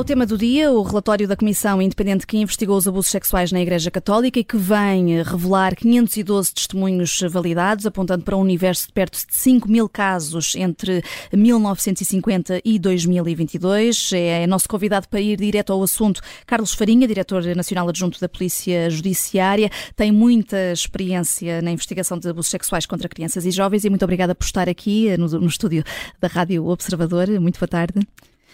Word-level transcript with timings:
o 0.00 0.04
tema 0.04 0.24
do 0.24 0.38
dia, 0.38 0.72
o 0.72 0.82
relatório 0.82 1.28
da 1.28 1.36
Comissão 1.36 1.82
Independente 1.82 2.26
que 2.26 2.38
investigou 2.38 2.74
os 2.74 2.88
abusos 2.88 3.10
sexuais 3.10 3.52
na 3.52 3.60
Igreja 3.60 3.90
Católica 3.90 4.40
e 4.40 4.44
que 4.44 4.56
vem 4.56 5.22
revelar 5.22 5.76
512 5.76 6.54
testemunhos 6.54 7.20
validados, 7.28 7.84
apontando 7.84 8.24
para 8.24 8.34
um 8.34 8.40
universo 8.40 8.86
de 8.86 8.94
perto 8.94 9.18
de 9.18 9.34
5 9.34 9.70
mil 9.70 9.90
casos 9.90 10.54
entre 10.54 11.02
1950 11.30 12.62
e 12.64 12.78
2022. 12.78 14.12
É 14.14 14.46
nosso 14.46 14.66
convidado 14.66 15.06
para 15.06 15.20
ir 15.20 15.36
direto 15.36 15.70
ao 15.70 15.82
assunto 15.82 16.22
Carlos 16.46 16.72
Farinha, 16.72 17.06
diretor 17.06 17.44
nacional 17.54 17.86
adjunto 17.86 18.18
da 18.18 18.28
Polícia 18.28 18.88
Judiciária. 18.88 19.70
Tem 19.94 20.10
muita 20.10 20.72
experiência 20.72 21.60
na 21.60 21.72
investigação 21.72 22.18
de 22.18 22.26
abusos 22.26 22.50
sexuais 22.50 22.86
contra 22.86 23.06
crianças 23.06 23.44
e 23.44 23.50
jovens 23.50 23.84
e 23.84 23.90
muito 23.90 24.04
obrigada 24.04 24.34
por 24.34 24.46
estar 24.46 24.66
aqui 24.66 25.14
no, 25.18 25.28
no 25.28 25.46
estúdio 25.46 25.84
da 26.18 26.26
Rádio 26.26 26.66
Observador. 26.66 27.28
Muito 27.38 27.60
boa 27.60 27.68
tarde. 27.68 28.00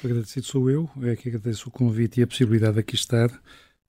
Agradecido 0.04 0.46
sou 0.46 0.70
eu, 0.70 0.90
é 1.02 1.16
que 1.16 1.28
agradeço 1.28 1.68
o 1.68 1.72
convite 1.72 2.20
e 2.20 2.22
a 2.22 2.26
possibilidade 2.26 2.74
de 2.74 2.80
aqui 2.80 2.94
estar. 2.94 3.28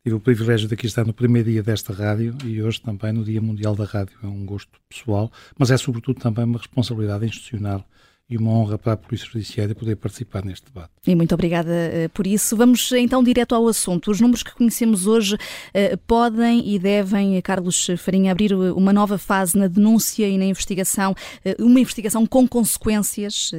Tive 0.02 0.14
o 0.14 0.20
privilégio 0.20 0.68
de 0.68 0.74
aqui 0.74 0.86
estar 0.86 1.04
no 1.04 1.12
primeiro 1.12 1.50
dia 1.50 1.62
desta 1.62 1.92
rádio 1.92 2.36
e 2.44 2.62
hoje 2.62 2.80
também 2.80 3.12
no 3.12 3.24
Dia 3.24 3.40
Mundial 3.42 3.74
da 3.74 3.84
Rádio. 3.84 4.16
É 4.22 4.26
um 4.26 4.46
gosto 4.46 4.70
pessoal, 4.88 5.32
mas 5.58 5.70
é 5.70 5.76
sobretudo 5.76 6.20
também 6.20 6.44
uma 6.44 6.58
responsabilidade 6.58 7.26
institucional 7.26 7.84
e 8.28 8.36
uma 8.36 8.50
honra 8.50 8.76
para 8.76 8.94
a 8.94 8.96
Polícia 8.96 9.28
Judiciária 9.30 9.74
poder 9.74 9.96
participar 9.96 10.44
neste 10.44 10.66
debate. 10.66 10.90
E 11.06 11.14
muito 11.14 11.32
obrigada 11.32 11.70
uh, 11.70 12.08
por 12.10 12.26
isso. 12.26 12.56
Vamos 12.56 12.90
então 12.92 13.22
direto 13.22 13.54
ao 13.54 13.68
assunto. 13.68 14.10
Os 14.10 14.20
números 14.20 14.42
que 14.42 14.52
conhecemos 14.52 15.06
hoje 15.06 15.34
uh, 15.34 15.96
podem 16.06 16.68
e 16.68 16.78
devem, 16.78 17.40
Carlos 17.40 17.86
Farinha, 17.98 18.32
abrir 18.32 18.52
uma 18.52 18.92
nova 18.92 19.16
fase 19.16 19.56
na 19.56 19.68
denúncia 19.68 20.28
e 20.28 20.36
na 20.36 20.44
investigação, 20.44 21.14
uma 21.58 21.80
investigação 21.80 22.26
com 22.26 22.46
consequências. 22.48 23.52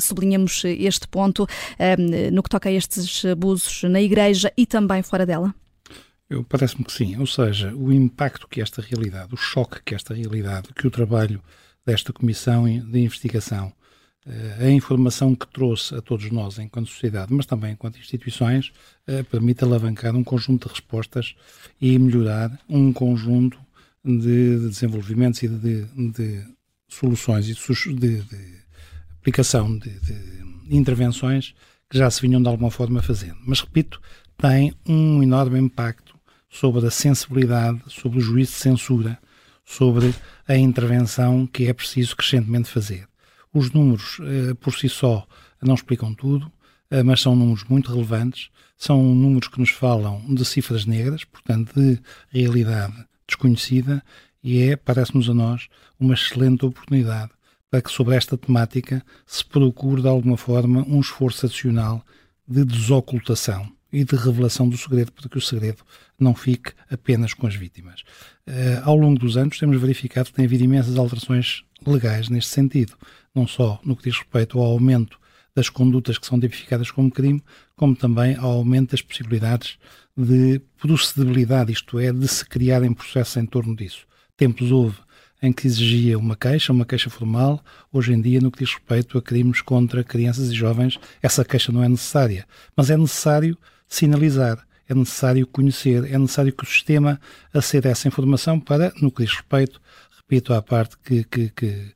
sublinhamos 0.00 0.62
este 0.64 1.06
ponto 1.08 1.46
no 2.32 2.42
que 2.42 2.48
toca 2.48 2.68
a 2.68 2.72
estes 2.72 3.24
abusos 3.24 3.82
na 3.84 4.00
Igreja 4.00 4.52
e 4.56 4.66
também 4.66 5.02
fora 5.02 5.26
dela. 5.26 5.54
Parece-me 6.48 6.84
que 6.84 6.92
sim. 6.92 7.16
Ou 7.18 7.26
seja, 7.26 7.74
o 7.74 7.92
impacto 7.92 8.48
que 8.48 8.60
esta 8.60 8.80
realidade, 8.80 9.34
o 9.34 9.36
choque 9.36 9.82
que 9.84 9.94
esta 9.94 10.14
realidade, 10.14 10.68
que 10.74 10.86
o 10.86 10.90
trabalho 10.90 11.42
desta 11.86 12.12
comissão 12.12 12.64
de 12.64 13.00
investigação 13.00 13.72
a 14.58 14.70
informação 14.70 15.34
que 15.34 15.46
trouxe 15.46 15.94
a 15.94 16.00
todos 16.00 16.30
nós 16.30 16.58
enquanto 16.58 16.88
sociedade, 16.88 17.32
mas 17.32 17.44
também 17.44 17.72
enquanto 17.72 17.98
instituições, 17.98 18.72
eh, 19.06 19.22
permite 19.22 19.62
alavancar 19.62 20.16
um 20.16 20.24
conjunto 20.24 20.66
de 20.66 20.74
respostas 20.74 21.34
e 21.78 21.98
melhorar 21.98 22.58
um 22.68 22.90
conjunto 22.92 23.58
de, 24.02 24.58
desenvolvimentos 24.68 25.42
e 25.42 25.48
de, 25.48 25.84
de 26.10 26.42
soluções 26.88 27.48
e 27.48 27.54
de, 27.94 28.22
de 28.22 28.58
aplicação 29.18 29.78
de, 29.78 29.90
intervenções 30.70 31.54
que 31.88 31.98
já 31.98 32.10
se 32.10 32.22
vinham 32.22 32.42
de 32.42 32.48
alguma 32.48 32.70
forma 32.70 33.02
fazendo. 33.02 33.36
Mas, 33.46 33.60
repito, 33.60 34.00
tem 34.38 34.74
um 34.86 35.22
enorme 35.22 35.58
impacto 35.58 36.18
sobre 36.48 36.86
a 36.86 36.90
sensibilidade, 36.90 37.80
sobre 37.88 38.18
o 38.18 38.22
juízo 38.22 38.52
de 38.52 38.58
censura, 38.58 39.18
sobre 39.64 40.14
a 40.46 40.56
intervenção 40.56 41.46
que 41.46 41.66
é 41.66 41.72
preciso 41.72 42.16
crescentemente 42.16 42.70
fazer. 42.70 43.06
Os 43.54 43.70
números 43.70 44.18
eh, 44.20 44.54
por 44.54 44.74
si 44.74 44.88
só 44.88 45.26
não 45.62 45.74
explicam 45.74 46.12
tudo, 46.12 46.50
eh, 46.90 47.02
mas 47.02 47.20
são 47.20 47.36
números 47.36 47.64
muito 47.64 47.90
relevantes, 47.90 48.50
são 48.76 49.02
números 49.02 49.48
que 49.48 49.60
nos 49.60 49.70
falam 49.70 50.22
de 50.34 50.44
cifras 50.44 50.84
negras, 50.84 51.24
portanto, 51.24 51.72
de 51.80 51.98
realidade 52.30 52.94
desconhecida, 53.26 54.02
e 54.42 54.60
é, 54.60 54.76
parece-nos 54.76 55.30
a 55.30 55.34
nós, 55.34 55.68
uma 55.98 56.14
excelente 56.14 56.66
oportunidade 56.66 57.30
para 57.70 57.80
que 57.80 57.90
sobre 57.90 58.14
esta 58.14 58.36
temática 58.36 59.02
se 59.26 59.44
procure, 59.44 60.02
de 60.02 60.08
alguma 60.08 60.36
forma, 60.36 60.84
um 60.86 61.00
esforço 61.00 61.46
adicional 61.46 62.04
de 62.46 62.64
desocultação 62.64 63.72
e 63.92 64.04
de 64.04 64.16
revelação 64.16 64.68
do 64.68 64.76
segredo, 64.76 65.12
para 65.12 65.28
que 65.28 65.38
o 65.38 65.40
segredo 65.40 65.78
não 66.18 66.34
fique 66.34 66.72
apenas 66.90 67.32
com 67.32 67.46
as 67.46 67.54
vítimas. 67.54 68.02
Uh, 68.46 68.82
ao 68.84 68.96
longo 68.96 69.18
dos 69.18 69.36
anos, 69.36 69.58
temos 69.58 69.80
verificado 69.80 70.26
que 70.26 70.34
tem 70.34 70.44
havido 70.44 70.64
imensas 70.64 70.96
alterações 70.96 71.64
legais 71.90 72.28
neste 72.28 72.50
sentido 72.50 72.96
não 73.34 73.46
só 73.46 73.80
no 73.84 73.96
que 73.96 74.04
diz 74.08 74.18
respeito 74.18 74.58
ao 74.58 74.66
aumento 74.66 75.18
das 75.54 75.68
condutas 75.68 76.18
que 76.18 76.26
são 76.26 76.38
tipificadas 76.38 76.90
como 76.90 77.10
crime, 77.10 77.42
como 77.76 77.94
também 77.94 78.36
ao 78.36 78.52
aumento 78.52 78.92
das 78.92 79.02
possibilidades 79.02 79.78
de 80.16 80.60
procedibilidade, 80.78 81.72
isto 81.72 81.98
é, 81.98 82.12
de 82.12 82.26
se 82.26 82.44
criarem 82.44 82.92
processos 82.92 83.36
em 83.36 83.46
torno 83.46 83.74
disso. 83.74 84.06
Tempos 84.36 84.70
houve 84.70 84.96
em 85.42 85.52
que 85.52 85.66
exigia 85.66 86.18
uma 86.18 86.34
queixa, 86.34 86.72
uma 86.72 86.86
queixa 86.86 87.10
formal. 87.10 87.62
Hoje 87.92 88.12
em 88.12 88.20
dia, 88.20 88.40
no 88.40 88.50
que 88.50 88.64
diz 88.64 88.74
respeito 88.74 89.18
a 89.18 89.22
crimes 89.22 89.60
contra 89.60 90.02
crianças 90.02 90.50
e 90.50 90.54
jovens, 90.54 90.98
essa 91.22 91.44
queixa 91.44 91.70
não 91.70 91.82
é 91.82 91.88
necessária. 91.88 92.46
Mas 92.76 92.90
é 92.90 92.96
necessário 92.96 93.56
sinalizar, 93.86 94.66
é 94.88 94.94
necessário 94.94 95.46
conhecer, 95.46 96.10
é 96.10 96.18
necessário 96.18 96.52
que 96.52 96.64
o 96.64 96.66
sistema 96.66 97.20
aceda 97.52 97.90
essa 97.90 98.08
informação 98.08 98.58
para, 98.58 98.92
no 99.00 99.10
que 99.10 99.22
diz 99.22 99.34
respeito, 99.34 99.80
repito, 100.34 100.52
à 100.52 100.60
parte 100.60 100.96
que, 100.98 101.24
que, 101.24 101.50
que 101.50 101.94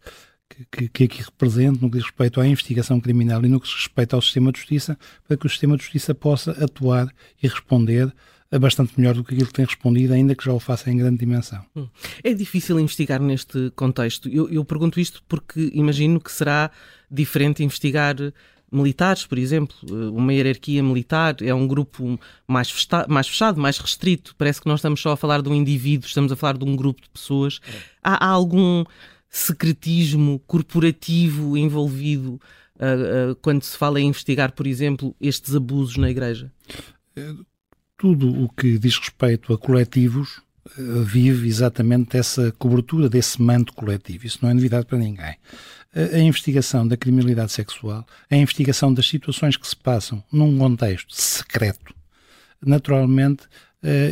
que, 0.73 0.89
que 0.89 1.05
aqui 1.05 1.23
represento 1.23 1.81
no 1.81 1.89
que 1.89 1.99
diz 1.99 2.07
respeito 2.07 2.41
à 2.41 2.47
investigação 2.47 2.99
criminal 3.01 3.45
e 3.45 3.49
no 3.49 3.61
que 3.61 3.69
diz 3.69 3.77
respeito 3.77 4.17
ao 4.17 4.23
sistema 4.23 4.51
de 4.51 4.59
justiça, 4.59 4.99
para 5.27 5.37
que 5.37 5.47
o 5.47 5.49
sistema 5.49 5.77
de 5.77 5.85
justiça 5.85 6.15
possa 6.17 6.51
atuar 6.51 7.09
e 7.41 7.47
responder 7.47 8.13
bastante 8.57 8.95
melhor 8.97 9.15
do 9.15 9.25
que 9.25 9.35
aquilo 9.35 9.49
que 9.49 9.53
tem 9.53 9.65
respondido, 9.65 10.15
ainda 10.15 10.35
que 10.35 10.45
já 10.45 10.53
o 10.53 10.61
faça 10.61 10.91
em 10.91 10.97
grande 10.97 11.19
dimensão. 11.19 11.63
Hum. 11.77 11.89
É 12.25 12.33
difícil 12.33 12.81
investigar 12.81 13.21
neste 13.21 13.71
contexto. 13.77 14.29
Eu, 14.29 14.49
eu 14.49 14.65
pergunto 14.65 14.99
isto 14.99 15.23
porque 15.29 15.71
imagino 15.75 16.21
que 16.21 16.33
será 16.33 16.71
diferente 17.11 17.63
investigar 17.63 18.17
militares, 18.71 19.27
por 19.27 19.39
exemplo, 19.39 19.75
uma 20.13 20.33
hierarquia 20.33 20.83
militar 20.83 21.37
é 21.41 21.55
um 21.55 21.67
grupo 21.67 22.19
mais, 22.47 22.73
mais 23.09 23.27
fechado, 23.27 23.61
mais 23.61 23.79
restrito. 23.79 24.35
Parece 24.37 24.61
que 24.61 24.69
nós 24.69 24.81
estamos 24.81 25.01
só 25.01 25.13
a 25.13 25.17
falar 25.17 25.43
de 25.43 25.49
um 25.49 25.55
indivíduo, 25.55 26.07
estamos 26.07 26.31
a 26.31 26.37
falar 26.37 26.57
de 26.57 26.65
um 26.65 26.77
grupo 26.77 27.03
de 27.03 27.09
pessoas. 27.09 27.61
É. 27.67 27.79
Há, 28.03 28.27
há 28.27 28.29
algum 28.29 28.85
secretismo 29.31 30.39
corporativo 30.47 31.57
envolvido 31.57 32.41
uh, 32.77 33.33
uh, 33.33 33.37
quando 33.37 33.63
se 33.63 33.77
fala 33.77 34.01
em 34.01 34.09
investigar, 34.09 34.53
por 34.53 34.67
exemplo, 34.67 35.15
estes 35.21 35.55
abusos 35.55 35.97
na 35.97 36.11
Igreja? 36.11 36.53
Tudo 37.99 38.45
o 38.45 38.49
que 38.49 38.79
diz 38.79 38.97
respeito 38.97 39.53
a 39.53 39.59
coletivos 39.59 40.41
uh, 40.79 41.03
vive 41.03 41.49
exatamente 41.49 42.17
essa 42.17 42.53
cobertura 42.53 43.09
desse 43.09 43.43
manto 43.43 43.75
coletivo. 43.75 44.27
Isso 44.27 44.39
não 44.41 44.51
é 44.51 44.55
novidade 44.55 44.87
para 44.87 44.99
ninguém. 44.99 45.37
A 45.95 46.19
investigação 46.19 46.87
da 46.87 46.97
criminalidade 46.97 47.51
sexual, 47.51 48.07
a 48.31 48.37
investigação 48.37 48.95
das 48.95 49.09
situações 49.09 49.57
que 49.57 49.67
se 49.67 49.75
passam 49.75 50.23
num 50.31 50.57
contexto 50.57 51.15
secreto, 51.15 51.93
naturalmente 52.65 53.45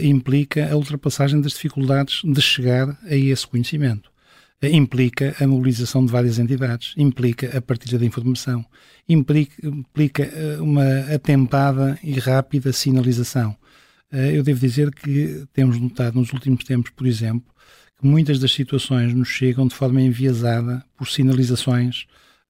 implica 0.02 0.72
a 0.72 0.76
ultrapassagem 0.76 1.40
das 1.40 1.52
dificuldades 1.52 2.22
de 2.24 2.40
chegar 2.40 2.98
a 3.04 3.14
esse 3.14 3.46
conhecimento 3.46 4.10
implica 4.62 5.34
a 5.40 5.46
mobilização 5.46 6.04
de 6.04 6.10
várias 6.12 6.38
entidades, 6.38 6.94
implica 6.96 7.56
a 7.56 7.60
partilha 7.60 7.98
de 7.98 8.06
informação, 8.06 8.64
implica, 9.08 10.22
eh, 10.22 10.56
uma 10.60 11.00
atempada 11.14 11.98
e 12.02 12.18
rápida 12.18 12.72
sinalização. 12.72 13.56
Eh, 14.12 14.36
eu 14.36 14.42
devo 14.42 14.60
dizer 14.60 14.92
que 14.94 15.44
temos 15.52 15.78
notado 15.78 16.18
nos 16.18 16.32
últimos 16.32 16.64
tempos, 16.64 16.90
por 16.90 17.06
exemplo, 17.06 17.52
que 17.98 18.06
muitas 18.06 18.38
das 18.38 18.52
situações 18.52 19.14
nos 19.14 19.28
chegam 19.28 19.66
de 19.66 19.74
forma 19.74 20.00
enviesada 20.00 20.84
por 20.96 21.08
sinalizações 21.08 22.06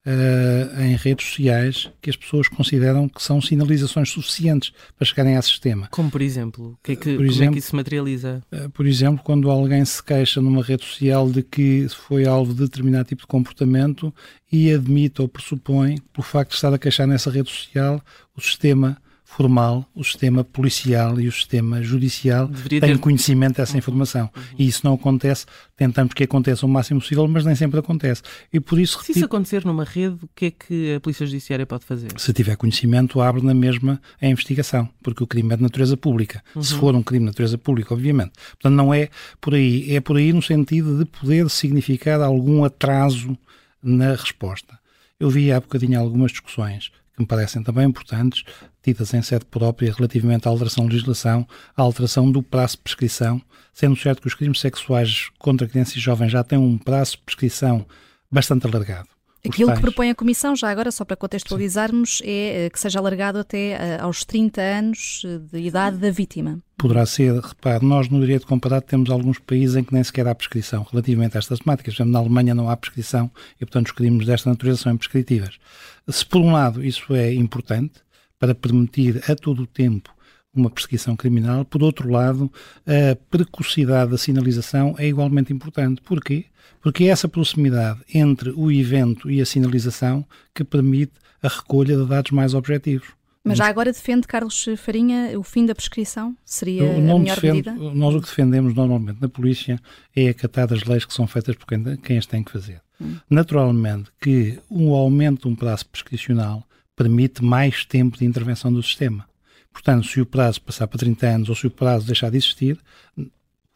uh, 0.06 0.82
em 0.82 0.96
redes 0.96 1.26
sociais 1.26 1.90
que 2.00 2.08
as 2.08 2.16
pessoas 2.16 2.48
consideram 2.48 3.08
que 3.08 3.22
são 3.22 3.40
sinalizações 3.40 4.10
suficientes 4.10 4.72
para 4.96 5.06
chegarem 5.06 5.36
ao 5.36 5.42
sistema. 5.42 5.88
Como 5.88 6.10
por 6.10 6.22
exemplo? 6.22 6.78
Que 6.82 6.92
é 6.92 6.96
que, 6.96 7.16
como 7.16 7.26
exemplo, 7.26 7.44
é 7.44 7.52
que 7.52 7.58
isso 7.58 7.68
se 7.68 7.76
materializa? 7.76 8.42
Uh, 8.52 8.70
por 8.70 8.86
exemplo, 8.86 9.22
quando 9.24 9.50
alguém 9.50 9.84
se 9.84 10.02
queixa 10.02 10.40
numa 10.40 10.62
rede 10.62 10.84
social 10.84 11.30
de 11.30 11.42
que 11.42 11.86
foi 11.88 12.26
alvo 12.26 12.54
de 12.54 12.60
determinado 12.60 13.08
tipo 13.08 13.22
de 13.22 13.28
comportamento 13.28 14.14
e 14.50 14.72
admite 14.72 15.20
ou 15.20 15.28
pressupõe, 15.28 15.98
por 16.12 16.24
facto 16.24 16.50
de 16.50 16.56
estar 16.56 16.72
a 16.72 16.78
queixar 16.78 17.06
nessa 17.06 17.30
rede 17.30 17.50
social, 17.50 18.02
o 18.36 18.40
sistema 18.40 18.96
formal, 19.28 19.84
o 19.92 20.04
sistema 20.04 20.44
policial 20.44 21.20
e 21.20 21.26
o 21.26 21.32
sistema 21.32 21.82
judicial 21.82 22.46
Deveria 22.46 22.80
têm 22.80 22.94
ter... 22.94 22.98
conhecimento 23.00 23.56
dessa 23.56 23.76
informação. 23.76 24.30
Uhum. 24.34 24.42
E 24.56 24.68
isso 24.68 24.82
não 24.84 24.94
acontece, 24.94 25.44
tentamos 25.76 26.14
que 26.14 26.22
aconteça 26.22 26.64
o 26.64 26.68
máximo 26.68 27.00
possível, 27.00 27.26
mas 27.26 27.44
nem 27.44 27.56
sempre 27.56 27.80
acontece. 27.80 28.22
E 28.52 28.60
por 28.60 28.78
isso, 28.78 29.02
Se 29.02 29.10
isso 29.10 29.24
acontecer 29.24 29.64
numa 29.66 29.82
rede, 29.82 30.16
o 30.22 30.28
que 30.34 30.46
é 30.46 30.50
que 30.52 30.94
a 30.94 31.00
Polícia 31.00 31.26
Judiciária 31.26 31.66
pode 31.66 31.84
fazer? 31.84 32.08
Se 32.16 32.32
tiver 32.32 32.56
conhecimento, 32.56 33.20
abre 33.20 33.42
na 33.42 33.52
mesma 33.52 34.00
a 34.22 34.26
investigação, 34.26 34.88
porque 35.02 35.24
o 35.24 35.26
crime 35.26 35.52
é 35.52 35.56
de 35.56 35.62
natureza 35.62 35.96
pública. 35.96 36.42
Uhum. 36.54 36.62
Se 36.62 36.74
for 36.74 36.94
um 36.94 37.02
crime 37.02 37.24
de 37.24 37.30
natureza 37.32 37.58
pública, 37.58 37.94
obviamente. 37.94 38.32
Portanto, 38.50 38.74
não 38.74 38.94
é 38.94 39.10
por 39.40 39.54
aí. 39.54 39.92
É 39.92 40.00
por 40.00 40.16
aí 40.16 40.32
no 40.32 40.40
sentido 40.40 40.98
de 40.98 41.04
poder 41.04 41.50
significar 41.50 42.20
algum 42.20 42.64
atraso 42.64 43.36
na 43.82 44.12
resposta. 44.12 44.78
Eu 45.18 45.28
vi 45.30 45.50
há 45.50 45.60
bocadinho 45.60 45.98
algumas 45.98 46.30
discussões 46.30 46.92
que 47.16 47.22
me 47.22 47.26
parecem 47.26 47.62
também 47.62 47.86
importantes, 47.86 48.44
tidas 48.82 49.12
em 49.14 49.22
sede 49.22 49.46
própria 49.46 49.92
relativamente 49.92 50.46
à 50.46 50.50
alteração 50.50 50.86
de 50.86 50.92
legislação, 50.92 51.48
à 51.74 51.82
alteração 51.82 52.30
do 52.30 52.42
prazo 52.42 52.76
de 52.76 52.82
prescrição, 52.82 53.40
sendo 53.72 53.96
certo 53.96 54.20
que 54.20 54.28
os 54.28 54.34
crimes 54.34 54.60
sexuais 54.60 55.30
contra 55.38 55.66
crianças 55.66 55.96
e 55.96 56.00
jovens 56.00 56.30
já 56.30 56.44
têm 56.44 56.58
um 56.58 56.76
prazo 56.78 57.12
de 57.12 57.18
prescrição 57.18 57.86
bastante 58.30 58.66
alargado. 58.66 59.15
Aquilo 59.46 59.74
que 59.74 59.80
propõe 59.80 60.10
a 60.10 60.14
Comissão, 60.14 60.54
já 60.54 60.70
agora, 60.70 60.90
só 60.90 61.04
para 61.04 61.16
contextualizarmos, 61.16 62.18
Sim. 62.18 62.24
é 62.26 62.70
que 62.70 62.78
seja 62.78 62.98
alargado 62.98 63.38
até 63.38 63.98
aos 64.00 64.24
30 64.24 64.60
anos 64.60 65.22
de 65.50 65.58
idade 65.60 65.96
da 65.96 66.10
vítima. 66.10 66.58
Poderá 66.78 67.06
ser, 67.06 67.32
repare, 67.40 67.84
nós 67.84 68.08
no 68.08 68.20
direito 68.20 68.46
comparado 68.46 68.84
temos 68.84 69.08
alguns 69.10 69.38
países 69.38 69.76
em 69.76 69.82
que 69.82 69.94
nem 69.94 70.04
sequer 70.04 70.28
há 70.28 70.34
prescrição 70.34 70.86
relativamente 70.90 71.36
a 71.36 71.38
estas 71.38 71.58
temáticas. 71.58 71.94
Por 71.94 72.02
exemplo, 72.02 72.12
na 72.12 72.18
Alemanha 72.18 72.54
não 72.54 72.68
há 72.68 72.76
prescrição 72.76 73.30
e, 73.56 73.64
portanto, 73.64 73.86
os 73.86 73.92
crimes 73.92 74.26
desta 74.26 74.50
natureza 74.50 74.82
são 74.82 74.92
imprescritíveis. 74.92 75.56
Se, 76.08 76.24
por 76.24 76.40
um 76.42 76.52
lado, 76.52 76.84
isso 76.84 77.14
é 77.14 77.32
importante 77.32 77.94
para 78.38 78.54
permitir 78.54 79.22
a 79.30 79.34
todo 79.34 79.62
o 79.62 79.66
tempo 79.66 80.14
uma 80.58 80.70
perseguição 80.70 81.16
criminal. 81.16 81.64
Por 81.64 81.82
outro 81.82 82.10
lado, 82.10 82.50
a 82.86 83.16
precocidade 83.30 84.10
da 84.10 84.18
sinalização 84.18 84.94
é 84.98 85.06
igualmente 85.06 85.52
importante. 85.52 86.00
Porquê? 86.02 86.46
Porque 86.80 87.04
é 87.04 87.08
essa 87.08 87.28
proximidade 87.28 88.00
entre 88.12 88.50
o 88.50 88.70
evento 88.70 89.30
e 89.30 89.40
a 89.40 89.46
sinalização 89.46 90.24
que 90.54 90.64
permite 90.64 91.12
a 91.42 91.48
recolha 91.48 91.96
de 91.96 92.06
dados 92.06 92.30
mais 92.30 92.54
objetivos. 92.54 93.08
Mas 93.46 93.58
já 93.58 93.68
agora 93.68 93.92
defende, 93.92 94.26
Carlos 94.26 94.66
Farinha, 94.76 95.38
o 95.38 95.42
fim 95.44 95.64
da 95.64 95.74
prescrição? 95.74 96.36
Seria 96.44 96.82
a 96.82 96.98
melhor 96.98 97.36
defendo, 97.36 97.54
medida? 97.54 97.72
Nós 97.94 98.14
o 98.16 98.20
que 98.20 98.26
defendemos 98.26 98.74
normalmente 98.74 99.20
na 99.20 99.28
polícia 99.28 99.80
é 100.16 100.28
acatar 100.28 100.72
as 100.72 100.82
leis 100.82 101.04
que 101.04 101.14
são 101.14 101.28
feitas 101.28 101.54
por 101.54 101.64
quem, 101.64 101.96
quem 101.98 102.18
as 102.18 102.26
tem 102.26 102.42
que 102.42 102.50
fazer. 102.50 102.82
Hum. 103.00 103.16
Naturalmente 103.30 104.10
que 104.20 104.58
um 104.68 104.92
aumento 104.92 105.42
de 105.42 105.48
um 105.48 105.54
prazo 105.54 105.86
prescricional 105.86 106.66
permite 106.96 107.44
mais 107.44 107.84
tempo 107.84 108.18
de 108.18 108.24
intervenção 108.24 108.72
do 108.72 108.82
sistema. 108.82 109.24
Portanto, 109.76 110.06
se 110.06 110.22
o 110.22 110.24
prazo 110.24 110.62
passar 110.62 110.86
para 110.86 110.98
30 110.98 111.26
anos 111.26 111.48
ou 111.50 111.54
se 111.54 111.66
o 111.66 111.70
prazo 111.70 112.06
deixar 112.06 112.30
de 112.30 112.38
existir, 112.38 112.78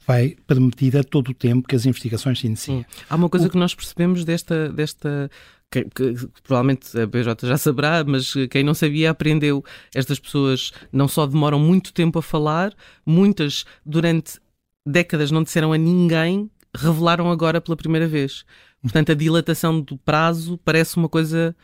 vai 0.07 0.35
permitir 0.47 0.97
a 0.97 1.05
todo 1.05 1.29
o 1.29 1.35
tempo 1.35 1.69
que 1.69 1.77
as 1.77 1.85
investigações 1.85 2.41
se 2.41 2.47
iniciem. 2.47 2.79
Hum. 2.79 2.85
Há 3.11 3.17
uma 3.17 3.29
coisa 3.29 3.49
o... 3.49 3.51
que 3.51 3.59
nós 3.59 3.75
percebemos 3.75 4.25
desta, 4.25 4.71
desta 4.71 5.31
que, 5.71 5.85
que, 5.85 6.27
provavelmente 6.43 6.99
a 6.99 7.07
BJ 7.07 7.47
já 7.47 7.59
saberá, 7.59 8.03
mas 8.03 8.33
quem 8.51 8.65
não 8.65 8.73
sabia 8.73 9.11
aprendeu. 9.11 9.63
Estas 9.95 10.19
pessoas 10.19 10.73
não 10.91 11.07
só 11.07 11.27
demoram 11.27 11.61
muito 11.61 11.93
tempo 11.93 12.19
a 12.19 12.23
falar, 12.23 12.75
muitas 13.05 13.67
durante 13.85 14.41
décadas 14.87 15.31
não 15.31 15.43
disseram 15.43 15.71
a 15.71 15.77
ninguém, 15.77 16.51
revelaram 16.75 17.31
agora 17.31 17.61
pela 17.61 17.77
primeira 17.77 18.09
vez. 18.09 18.47
Portanto, 18.81 19.13
a 19.13 19.15
dilatação 19.15 19.83
do 19.83 19.99
prazo 19.99 20.59
parece 20.65 20.97
uma 20.97 21.11
coisa 21.11 21.55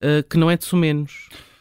uh, 0.00 0.22
que 0.30 0.38
não 0.38 0.48
é 0.48 0.56
de 0.56 0.64
sumenos. 0.64 1.28
Eh, 1.32 1.53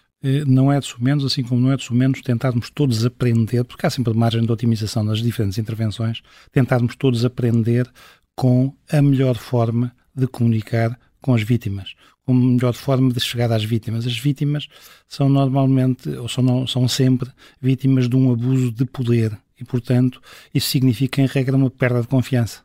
não 0.47 0.71
é 0.71 0.79
de 0.79 0.85
sumenos, 0.85 1.25
assim 1.25 1.43
como 1.43 1.59
não 1.59 1.71
é 1.71 1.77
de 1.77 1.83
sumenos 1.83 2.21
tentarmos 2.21 2.69
todos 2.69 3.05
aprender, 3.05 3.63
porque 3.65 3.85
há 3.85 3.89
sempre 3.89 4.13
margem 4.13 4.45
de 4.45 4.51
otimização 4.51 5.03
nas 5.03 5.21
diferentes 5.21 5.57
intervenções, 5.57 6.21
tentarmos 6.51 6.95
todos 6.95 7.25
aprender 7.25 7.91
com 8.35 8.73
a 8.89 9.01
melhor 9.01 9.35
forma 9.35 9.93
de 10.15 10.25
comunicar 10.27 10.97
com 11.21 11.33
as 11.33 11.41
vítimas, 11.41 11.93
com 12.25 12.31
a 12.31 12.35
melhor 12.35 12.73
forma 12.73 13.11
de 13.11 13.19
chegar 13.19 13.51
às 13.51 13.63
vítimas. 13.63 14.07
As 14.07 14.17
vítimas 14.17 14.67
são 15.07 15.27
normalmente, 15.27 16.09
ou 16.09 16.29
são, 16.29 16.65
são 16.67 16.87
sempre, 16.87 17.29
vítimas 17.61 18.07
de 18.07 18.15
um 18.15 18.31
abuso 18.31 18.71
de 18.71 18.85
poder 18.85 19.37
e, 19.59 19.63
portanto, 19.63 20.21
isso 20.53 20.69
significa, 20.69 21.21
em 21.21 21.25
regra, 21.25 21.55
uma 21.55 21.69
perda 21.69 22.01
de 22.01 22.07
confiança. 22.07 22.61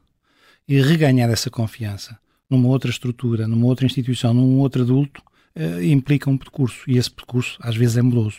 E 0.66 0.81
reganhar 0.81 1.31
essa 1.31 1.50
confiança 1.50 2.19
numa 2.49 2.69
outra 2.69 2.90
estrutura, 2.90 3.46
numa 3.46 3.66
outra 3.66 3.87
instituição, 3.87 4.32
num 4.32 4.58
outro 4.58 4.82
adulto, 4.82 5.22
uh, 5.56 5.82
implica 5.82 6.30
um 6.30 6.36
percurso 6.36 6.82
e 6.86 6.96
esse 6.96 7.10
percurso 7.10 7.58
às 7.60 7.76
vezes 7.76 7.96
é 7.96 8.02
moroso. 8.02 8.38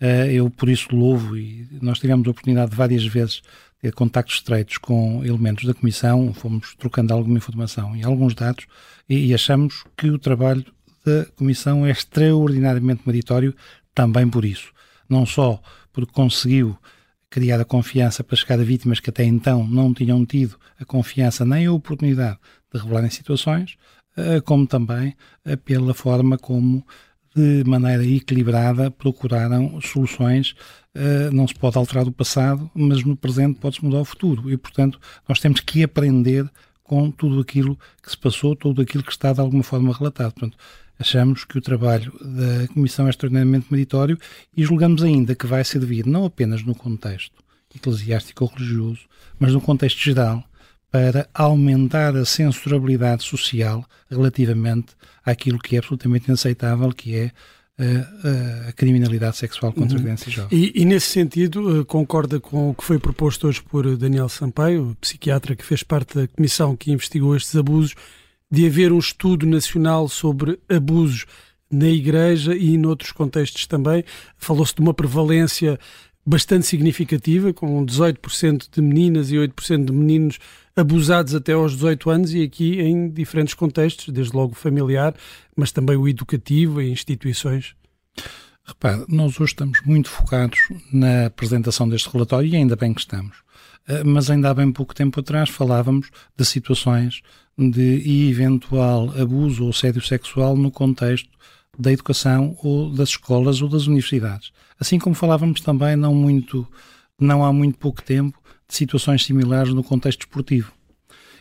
Uh, 0.00 0.26
eu 0.30 0.50
por 0.50 0.68
isso 0.68 0.94
louvo 0.94 1.36
e 1.36 1.66
nós 1.80 1.98
tivemos 1.98 2.26
a 2.26 2.30
oportunidade 2.30 2.70
de 2.70 2.76
várias 2.76 3.04
vezes 3.04 3.42
ter 3.80 3.92
contactos 3.92 4.36
estreitos 4.36 4.78
com 4.78 5.24
elementos 5.24 5.64
da 5.64 5.74
Comissão, 5.74 6.32
fomos 6.32 6.74
trocando 6.76 7.12
alguma 7.12 7.38
informação 7.38 7.96
e 7.96 8.04
alguns 8.04 8.34
dados 8.34 8.66
e, 9.08 9.26
e 9.26 9.34
achamos 9.34 9.84
que 9.96 10.08
o 10.08 10.18
trabalho 10.18 10.64
da 11.04 11.24
Comissão 11.36 11.84
é 11.84 11.90
extraordinariamente 11.90 13.02
meritório 13.04 13.54
também 13.94 14.28
por 14.28 14.44
isso. 14.44 14.72
Não 15.08 15.26
só 15.26 15.60
porque 15.92 16.12
conseguiu 16.12 16.78
criar 17.28 17.60
a 17.60 17.64
confiança 17.64 18.22
para 18.22 18.36
chegar 18.36 18.60
a 18.60 18.62
vítimas 18.62 19.00
que 19.00 19.10
até 19.10 19.24
então 19.24 19.66
não 19.66 19.92
tinham 19.92 20.24
tido 20.24 20.56
a 20.78 20.84
confiança 20.84 21.44
nem 21.44 21.66
a 21.66 21.72
oportunidade 21.72 22.38
de 22.72 22.80
revelarem 22.80 23.10
situações, 23.10 23.76
eh, 23.76 24.01
como 24.44 24.66
também 24.66 25.14
eh, 25.44 25.56
pela 25.56 25.94
forma 25.94 26.38
como, 26.38 26.84
de 27.34 27.64
maneira 27.64 28.04
equilibrada, 28.04 28.90
procuraram 28.90 29.80
soluções. 29.80 30.54
Eh, 30.94 31.30
não 31.32 31.46
se 31.48 31.54
pode 31.54 31.78
alterar 31.78 32.06
o 32.06 32.12
passado, 32.12 32.70
mas 32.74 33.04
no 33.04 33.16
presente 33.16 33.58
pode-se 33.58 33.84
mudar 33.84 34.00
o 34.00 34.04
futuro. 34.04 34.50
E, 34.50 34.56
portanto, 34.56 35.00
nós 35.28 35.40
temos 35.40 35.60
que 35.60 35.82
aprender 35.82 36.48
com 36.82 37.10
tudo 37.10 37.40
aquilo 37.40 37.78
que 38.02 38.10
se 38.10 38.18
passou, 38.18 38.54
tudo 38.54 38.82
aquilo 38.82 39.02
que 39.02 39.12
está 39.12 39.32
de 39.32 39.40
alguma 39.40 39.62
forma 39.62 39.94
relatado. 39.94 40.32
Portanto, 40.34 40.58
achamos 40.98 41.44
que 41.44 41.56
o 41.56 41.62
trabalho 41.62 42.12
da 42.20 42.68
Comissão 42.68 43.06
é 43.06 43.10
extraordinariamente 43.10 43.66
meritório 43.70 44.18
e 44.56 44.62
julgamos 44.62 45.02
ainda 45.02 45.34
que 45.34 45.46
vai 45.46 45.64
servir 45.64 46.06
não 46.06 46.24
apenas 46.24 46.62
no 46.62 46.74
contexto 46.74 47.42
eclesiástico 47.74 48.44
ou 48.44 48.50
religioso, 48.50 49.00
mas 49.38 49.52
no 49.52 49.60
contexto 49.60 49.98
geral 49.98 50.44
para 50.92 51.26
aumentar 51.32 52.14
a 52.14 52.24
censurabilidade 52.26 53.24
social 53.24 53.82
relativamente 54.10 54.88
àquilo 55.24 55.58
que 55.58 55.74
é 55.74 55.78
absolutamente 55.78 56.26
inaceitável, 56.28 56.92
que 56.92 57.16
é 57.16 57.32
a, 57.78 57.82
eh, 57.82 58.06
eh, 58.24 58.68
a 58.68 58.72
criminalidade 58.72 59.38
sexual 59.38 59.72
contra 59.72 59.96
uhum. 59.96 60.02
crianças 60.02 60.28
e 60.28 60.30
jovens. 60.30 60.52
E, 60.52 60.82
e, 60.82 60.84
nesse 60.84 61.06
sentido, 61.06 61.80
eh, 61.80 61.84
concorda 61.84 62.38
com 62.38 62.68
o 62.68 62.74
que 62.74 62.84
foi 62.84 62.98
proposto 62.98 63.48
hoje 63.48 63.62
por 63.62 63.96
Daniel 63.96 64.28
Sampaio, 64.28 64.94
psiquiatra 65.00 65.56
que 65.56 65.64
fez 65.64 65.82
parte 65.82 66.14
da 66.14 66.28
comissão 66.28 66.76
que 66.76 66.92
investigou 66.92 67.34
estes 67.34 67.56
abusos, 67.56 67.94
de 68.50 68.66
haver 68.66 68.92
um 68.92 68.98
estudo 68.98 69.46
nacional 69.46 70.10
sobre 70.10 70.60
abusos 70.68 71.24
na 71.70 71.88
Igreja 71.88 72.54
e 72.54 72.76
noutros 72.76 73.12
contextos 73.12 73.66
também. 73.66 74.04
Falou-se 74.36 74.74
de 74.74 74.82
uma 74.82 74.92
prevalência 74.92 75.80
bastante 76.24 76.66
significativa, 76.66 77.52
com 77.52 77.84
18% 77.84 78.68
de 78.70 78.80
meninas 78.80 79.30
e 79.30 79.36
8% 79.36 79.84
de 79.84 79.92
meninos 79.92 80.38
abusados 80.74 81.34
até 81.34 81.52
aos 81.52 81.72
18 81.72 82.10
anos 82.10 82.34
e 82.34 82.42
aqui 82.42 82.80
em 82.80 83.10
diferentes 83.10 83.54
contextos, 83.54 84.08
desde 84.08 84.34
logo 84.34 84.54
familiar, 84.54 85.14
mas 85.56 85.72
também 85.72 85.96
o 85.96 86.08
educativo 86.08 86.80
e 86.80 86.90
instituições. 86.90 87.74
Repare, 88.64 89.04
nós 89.08 89.40
hoje 89.40 89.52
estamos 89.52 89.80
muito 89.84 90.08
focados 90.08 90.58
na 90.92 91.26
apresentação 91.26 91.88
deste 91.88 92.08
relatório 92.08 92.48
e 92.48 92.56
ainda 92.56 92.76
bem 92.76 92.94
que 92.94 93.00
estamos. 93.00 93.36
Eh, 93.88 94.04
mas 94.04 94.30
ainda 94.30 94.50
há 94.50 94.54
bem 94.54 94.70
pouco 94.70 94.94
tempo 94.94 95.18
atrás 95.18 95.50
falávamos 95.50 96.10
de 96.36 96.44
situações 96.44 97.22
de 97.58 98.28
eventual 98.30 99.10
abuso 99.20 99.64
ou 99.64 99.70
assédio 99.70 100.00
sexual 100.02 100.56
no 100.56 100.70
contexto 100.70 101.30
da 101.78 101.92
educação 101.92 102.56
ou 102.62 102.90
das 102.90 103.10
escolas 103.10 103.62
ou 103.62 103.68
das 103.68 103.86
universidades. 103.86 104.52
Assim 104.78 104.98
como 104.98 105.14
falávamos 105.14 105.60
também 105.60 105.96
não 105.96 106.14
muito, 106.14 106.66
não 107.18 107.44
há 107.44 107.52
muito 107.52 107.78
pouco 107.78 108.02
tempo, 108.02 108.38
de 108.68 108.74
situações 108.74 109.24
similares 109.24 109.72
no 109.72 109.82
contexto 109.82 110.22
esportivo. 110.22 110.72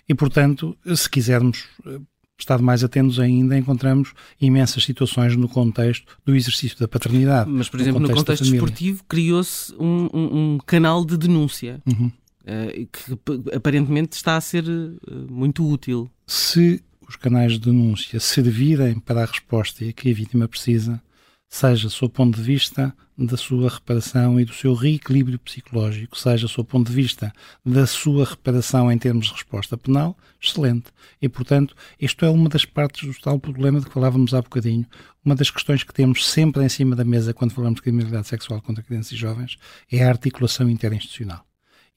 E, 0.08 0.16
portanto, 0.16 0.78
se 0.96 1.10
quisermos 1.10 1.66
eh, 1.86 2.00
estar 2.38 2.62
mais 2.62 2.84
atentos 2.84 3.20
ainda, 3.20 3.58
encontramos 3.58 4.14
imensas 4.40 4.84
situações 4.84 5.36
no 5.36 5.48
contexto 5.48 6.18
do 6.26 6.36
exercício 6.36 6.78
da 6.80 6.88
paternidade. 6.88 7.50
Mas, 7.50 7.70
por 7.70 7.80
exemplo, 7.80 8.00
no 8.00 8.08
contexto, 8.08 8.20
no 8.20 8.26
contexto 8.26 8.54
esportivo, 8.54 9.04
criou-se 9.08 9.74
um, 9.76 10.10
um, 10.14 10.54
um, 10.54 10.58
canal 10.66 11.06
de 11.06 11.18
denúncia 11.18 11.82
uhum. 11.86 12.08
uh, 12.08 12.88
que 12.92 13.56
aparentemente 13.56 14.16
está 14.16 14.36
a 14.36 14.42
ser 14.42 14.66
uh, 14.68 15.00
muito 15.30 15.66
útil. 15.68 16.10
Se 16.26 16.84
os 17.12 17.18
canais 17.18 17.54
de 17.54 17.60
denúncia 17.60 18.22
servirem 18.22 18.98
para 18.98 19.24
a 19.24 19.26
resposta 19.26 19.92
que 19.92 20.10
a 20.10 20.14
vítima 20.14 20.48
precisa, 20.48 21.02
seja 21.50 21.90
sob 21.90 22.08
o 22.08 22.10
ponto 22.10 22.38
de 22.38 22.42
vista 22.42 22.96
da 23.18 23.36
sua 23.36 23.70
reparação 23.70 24.40
e 24.40 24.46
do 24.46 24.54
seu 24.54 24.74
reequilíbrio 24.74 25.38
psicológico, 25.38 26.18
seja 26.18 26.48
sob 26.48 26.62
o 26.62 26.72
ponto 26.72 26.88
de 26.88 26.96
vista 26.96 27.34
da 27.66 27.86
sua 27.86 28.24
reparação 28.24 28.90
em 28.90 28.98
termos 28.98 29.26
de 29.28 29.34
resposta 29.34 29.78
penal, 29.78 30.18
excelente. 30.42 30.86
E, 31.22 31.28
portanto, 31.28 31.76
isto 32.00 32.24
é 32.24 32.30
uma 32.30 32.48
das 32.48 32.64
partes 32.64 33.06
do 33.06 33.22
tal 33.22 33.38
problema 33.38 33.82
de 33.82 33.88
que 33.88 33.94
falávamos 33.94 34.34
há 34.34 34.42
bocadinho, 34.42 34.86
uma 35.24 35.36
das 35.36 35.52
questões 35.52 35.84
que 35.84 35.94
temos 35.94 36.26
sempre 36.26 36.64
em 36.64 36.70
cima 36.70 36.96
da 36.96 37.04
mesa 37.04 37.34
quando 37.34 37.52
falamos 37.52 37.76
de 37.76 37.82
criminalidade 37.82 38.28
sexual 38.30 38.62
contra 38.62 38.82
crianças 38.82 39.12
e 39.12 39.18
jovens 39.18 39.58
é 39.92 40.02
a 40.02 40.10
articulação 40.10 40.70
interinstitucional. 40.70 41.46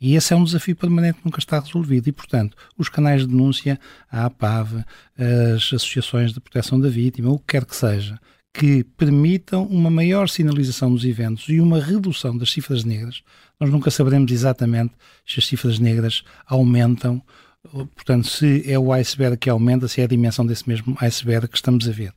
E 0.01 0.17
esse 0.17 0.33
é 0.33 0.37
um 0.37 0.45
desafio 0.45 0.77
permanente 0.77 1.19
que 1.19 1.25
nunca 1.25 1.39
está 1.39 1.59
resolvido. 1.59 2.09
E, 2.09 2.13
portanto, 2.13 2.57
os 2.77 2.89
canais 2.89 3.23
de 3.23 3.29
denúncia, 3.29 3.79
a 4.11 4.27
APAV, 4.27 4.85
as 5.17 5.73
associações 5.73 6.33
de 6.33 6.41
proteção 6.41 6.79
da 6.79 6.89
vítima, 6.89 7.31
o 7.31 7.39
que 7.39 7.47
quer 7.49 7.65
que 7.65 7.77
seja, 7.77 8.19
que 8.53 8.85
permitam 8.97 9.65
uma 9.65 9.91
maior 9.91 10.29
sinalização 10.29 10.93
dos 10.93 11.05
eventos 11.05 11.49
e 11.49 11.61
uma 11.61 11.81
redução 11.81 12.37
das 12.37 12.51
cifras 12.53 12.85
negras. 12.85 13.23
Nós 13.59 13.71
nunca 13.71 13.91
saberemos 13.91 14.31
exatamente 14.31 14.95
se 15.27 15.41
as 15.41 15.47
cifras 15.47 15.79
negras 15.79 16.23
aumentam, 16.47 17.23
portanto, 17.95 18.29
se 18.29 18.63
é 18.71 18.79
o 18.79 18.93
iceberg 18.93 19.37
que 19.39 19.51
aumenta, 19.51 19.89
se 19.89 20.01
é 20.01 20.05
a 20.05 20.09
dimensão 20.09 20.47
desse 20.47 20.69
mesmo 20.69 20.97
iceberg 21.01 21.49
que 21.49 21.57
estamos 21.57 21.89
a 21.89 21.93
ver. 21.93 22.13